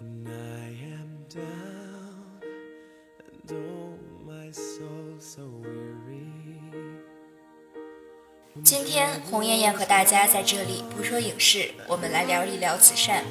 [0.00, 2.38] When I am down
[3.18, 6.30] and oh my soul so weary.
[8.62, 13.24] 今天红艳艳和大家在这里不说影视，我们来聊一聊慈善。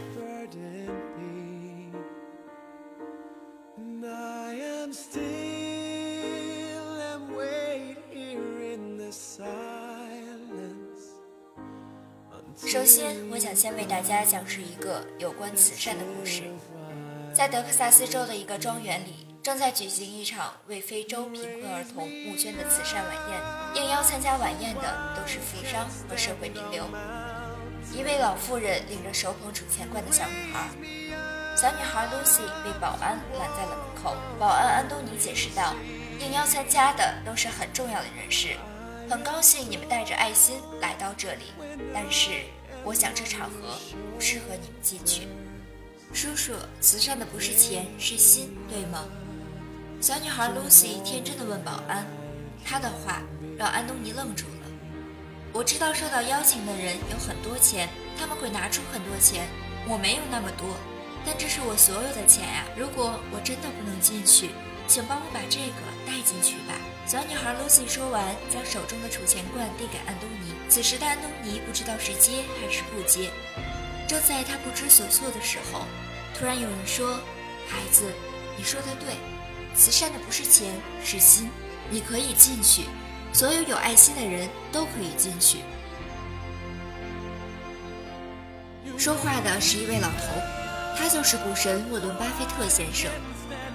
[12.65, 16.41] 首先，我想先为大家讲述一个有关慈善的故事。
[17.31, 23.83] 在德克萨斯州的一个庄园里，正在举行一场为非洲贫困儿童募捐的慈善晚宴。
[23.83, 26.89] 应邀参加晚宴的都是富商和社会名流。
[27.93, 30.67] 一位老妇人领着手捧储钱罐的小女孩，
[31.55, 34.15] 小女孩 Lucy 被保安拦在了门口。
[34.39, 35.75] 保安安东尼解释道
[36.19, 38.57] ：“应邀参加的都是很重要的人士，
[39.07, 41.53] 很高兴你们带着爱心来到这里，
[41.93, 42.31] 但是
[42.87, 43.77] 我想这场合
[44.15, 45.27] 不适合你们进去。”
[46.13, 49.03] 叔叔，慈善的不是钱，是心，对吗？
[49.99, 52.07] 小女孩 Lucy 天真的问保安。
[52.63, 53.21] 她的话
[53.57, 54.67] 让安东尼愣住了。
[55.51, 59.49] 我知道受到邀请的人有很多钱，他们会拿出很多钱，
[59.85, 60.77] 我没有那么多，
[61.25, 64.51] 但这是我所有的钱呀、如果我真的不能进去，
[64.87, 66.73] 请帮我把这个带进去吧。
[67.07, 70.51] 小女孩 Lucy 说完，将手中的储钱罐递给安东尼。
[70.67, 73.31] 此时的安东尼不知道是接还是不接。
[74.09, 75.85] 正在他不知所措的时候，
[76.37, 77.17] 突然有人说
[77.65, 78.11] ：“孩子，
[78.57, 79.15] 你说的对，
[79.73, 81.49] 慈善的不是钱，是心。
[81.89, 82.83] 你可以进去，
[83.31, 85.59] 所有有爱心的人都可以进去。”
[88.99, 90.41] 说话的是一位老头，
[90.97, 93.09] 他就是股神沃伦·巴菲特先生。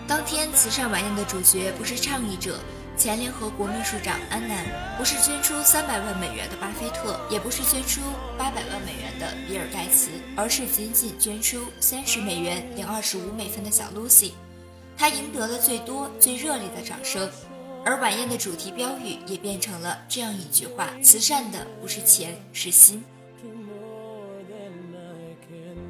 [0.06, 2.60] 当天慈善晚宴的主角不是倡议者
[3.02, 4.64] 前联合国秘书长安南，
[4.96, 8.00] 不是捐出三百万美元的巴菲特，也不是捐出
[8.38, 14.30] 八百万美元的比尔盖茨，而是仅仅捐出三十美元零二十五美分的小 Lucy。
[14.96, 17.28] 他赢得了最多、最热烈的掌声，
[17.84, 23.02] 而晚宴的主题标语也变成了这样一句话：“慈善的不是钱，是心。”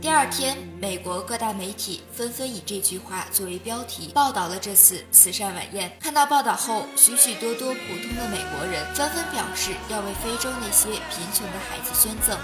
[0.03, 5.97] 第二天，美国各大媒体纷纷以这句话作为标题报道了这次慈善晚宴。
[6.01, 12.37] 看到报道后，许许多多普通的美国人纷纷表示要为非洲那些贫穷的孩子捐赠。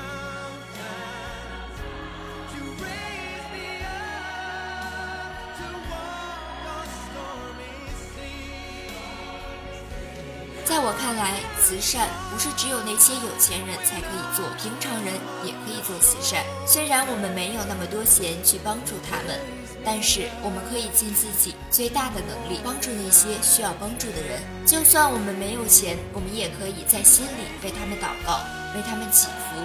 [10.68, 16.44] 在我看来，慈善不是只有那些有钱人才可以做，平常人也可以做慈善。
[16.66, 19.40] 虽然我们没有那么多钱去帮助他们，
[19.82, 24.42] 但是我们可以尽自己最大的能力帮助那些需要帮助的人。
[24.66, 28.44] 就算我们没有钱，我们也可以在心里为他们祷告，
[28.76, 29.56] 为他们祈福。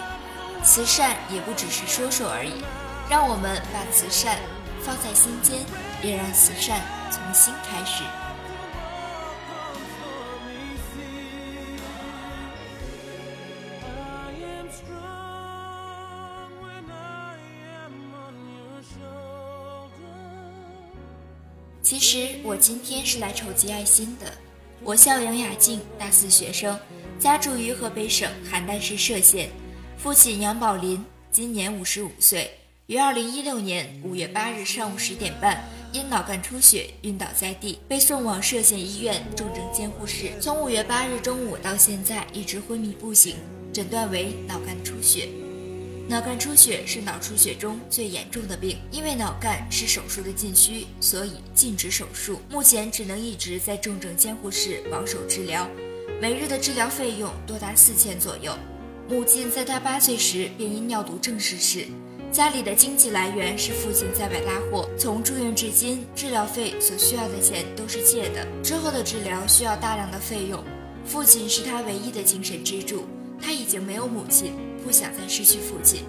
[0.63, 2.63] 慈善也不只是说说而已，
[3.09, 4.39] 让我们把慈善
[4.79, 5.59] 放在心间，
[6.01, 6.79] 也让慈善
[7.11, 8.07] 从心开始。
[21.83, 24.31] 其实我今天是来筹集爱心的。
[24.81, 26.79] 我叫杨雅静，大四学生，
[27.19, 29.49] 家住于河北省邯郸市涉县，
[29.97, 32.49] 父亲杨宝林今年五十五岁，
[32.87, 35.61] 于二零一六年五月八日上午十点半
[35.91, 40.31] 因脑干出血晕倒在地，被送往涉县医院重症监护室。
[40.39, 43.35] 从五月八日中午到现在一直昏迷不醒，
[43.73, 45.27] 诊断为脑干出血。
[46.05, 52.41] 脑干出血是脑出血中最严重的病，因为脑干是手术的禁区，所以禁止手术。
[52.49, 55.65] 目前只能一直在重症监护室保守治疗，
[56.21, 58.53] 每日的治疗费用多达四千左右。
[59.09, 61.85] 母亲在他八岁时便因尿毒症逝世，
[62.33, 64.89] 家里的经济来源是父亲在外拉货。
[64.99, 68.45] 从住院至今，治疗费所需要的钱都是借的。
[68.61, 70.61] 之后的治疗需要大量的费用，
[71.05, 73.05] 父亲是他唯一的精神支柱。
[73.41, 74.53] 他已经没有母亲，
[74.83, 76.03] 不想再失去父亲，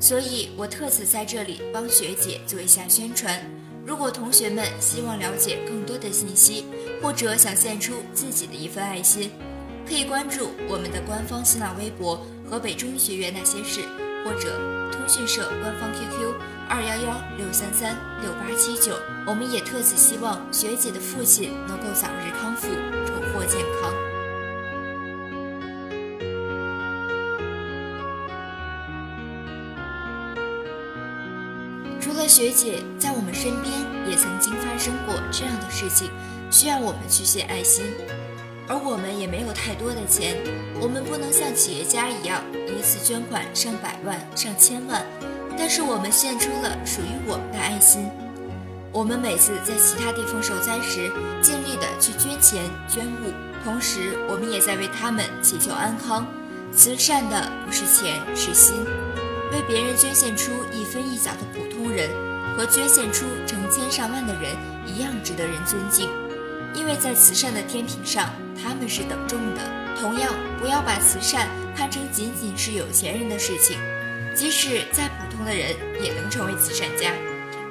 [0.00, 3.38] 所以我特此在这里帮学姐做一下宣传。
[3.86, 6.64] 如果同学们希望了解更多的信息，
[7.02, 9.30] 或者想献出自己的一份爱心，
[9.86, 13.82] 可以关注我们的官方新浪微博“河北中医学院那些事”，
[14.24, 14.58] 或者
[14.90, 16.34] 通讯社官方 QQ
[16.66, 18.96] 二幺幺六三三六八七九。
[19.26, 22.68] 我们也特此希望学姐的父亲能够早日康复，
[23.06, 24.13] 重获健康。
[32.04, 33.72] 除了学姐，在我们身边
[34.06, 36.10] 也曾经发生过这样的事情，
[36.50, 37.82] 需要我们去献爱心，
[38.68, 40.36] 而我们也没有太多的钱，
[40.78, 45.02] 我们不能像企业家一样一次捐款上百万、上千万，
[45.56, 48.06] 但是我们献出了属于我们的爱心。
[48.92, 51.10] 我们每次在其他地方受灾时，
[51.40, 53.32] 尽力的去捐钱捐物，
[53.64, 56.26] 同时我们也在为他们祈求安康。
[56.70, 58.84] 慈善的不是钱，是心。
[59.52, 61.63] 为别人捐献出一分一角的普通
[61.94, 62.10] 人，
[62.56, 64.56] 和捐献出成千上万的人
[64.86, 66.08] 一样值得人尊敬，
[66.74, 68.30] 因为在慈善的天平上，
[68.60, 69.60] 他们是等重的。
[70.00, 73.78] 同样，不要把慈善看成仅仅是有钱人的事情，
[74.34, 75.70] 即使再普通的人
[76.02, 77.12] 也能成为慈善家。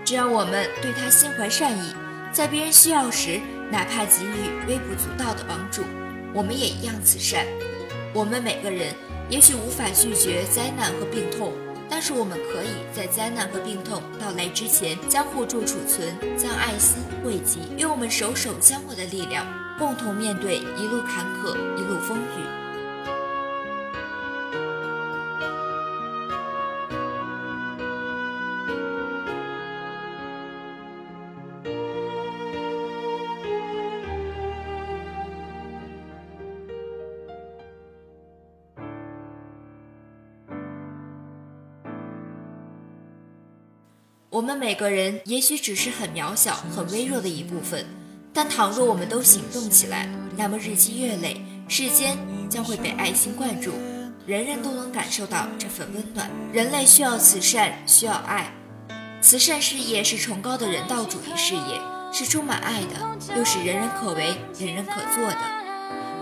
[0.06, 1.94] 只要我们对他心怀善意，
[2.32, 3.40] 在别人需要时，
[3.70, 5.84] 哪怕给予微不足道的帮助，
[6.34, 7.46] 我们也一样慈善。
[8.14, 8.94] 我们每个人
[9.30, 11.54] 也许无法拒绝灾难和病痛，
[11.96, 19.46] 但是我们可以在灾难和病痛到来之前，将互助储存，将爱心汇集，用我们手手相握的力量，
[19.78, 22.63] 共同面对一路坎坷，一路风雨。
[44.34, 47.86] 我们每个人也许只是很渺小、很微弱的一部分，
[48.34, 52.18] 但倘若我们都行动起来，那么日积月累，世间
[52.50, 53.74] 将会被爱心灌注，
[54.26, 56.32] 人人都能感受到这份温暖。
[56.52, 58.52] 人类需要慈善，需要爱。
[59.22, 61.80] 慈善事业是崇高的人道主义事业，
[62.12, 65.38] 是充满爱的，又是人人可为、人人可做的。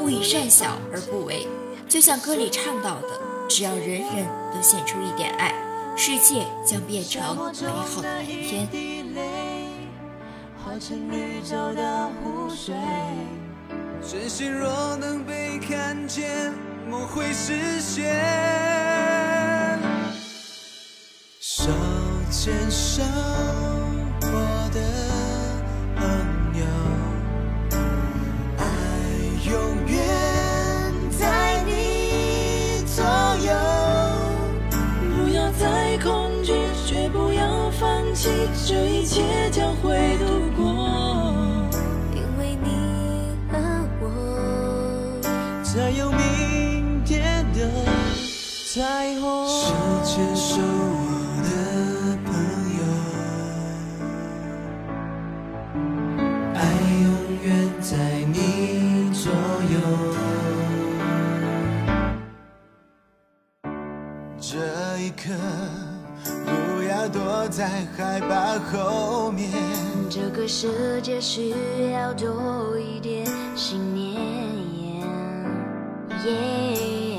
[0.01, 1.47] 勿以善小而不为，
[1.87, 5.55] 就像歌里唱到的，只要人人都献出一点爱。
[5.95, 8.67] 世界将变成美好的蓝天。
[14.01, 16.53] 真心若能被看见，
[16.89, 18.17] 梦会实现。
[21.39, 21.69] 手
[22.31, 23.03] 牵手，
[38.71, 39.21] 这一切
[39.51, 40.23] 将会度
[40.56, 40.63] 过。
[42.15, 42.69] 因为你
[43.51, 43.57] 和
[44.00, 44.06] 我，
[45.62, 47.69] 才有明天的
[48.73, 49.45] 彩虹。
[49.45, 49.75] 手
[50.06, 51.12] 牵手，我
[51.44, 51.50] 的
[52.23, 52.31] 朋
[52.79, 52.81] 友，
[56.56, 56.57] 爱
[57.03, 57.12] 永
[57.44, 57.50] 远
[57.81, 57.91] 在
[58.31, 59.33] 你左
[59.74, 59.75] 右。
[64.39, 64.56] 这
[65.00, 65.33] 一刻，
[66.23, 69.50] 不要躲在害怕后面。
[70.09, 71.53] 这个世界需
[71.94, 73.25] 要多一点
[73.56, 74.21] 信念。
[76.25, 77.18] 耶，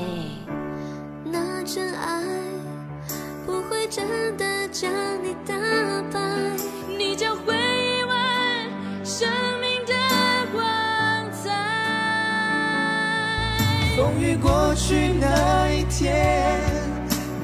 [1.25, 2.23] 那真爱
[3.45, 4.89] 不会真的将
[5.21, 5.53] 你打
[6.11, 6.19] 败，
[6.87, 8.15] 你将会意外
[9.03, 9.29] 生
[9.59, 9.93] 命的
[10.53, 10.61] 光
[11.31, 11.49] 彩。
[13.97, 16.61] 风雨过去那一天，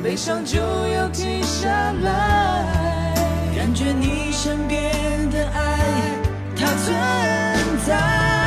[0.01, 1.67] 悲伤就要停下
[2.03, 3.13] 来，
[3.55, 5.79] 感觉你身边的爱，
[6.55, 6.95] 它存
[7.85, 8.38] 在。